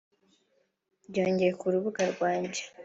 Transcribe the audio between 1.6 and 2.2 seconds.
rubuga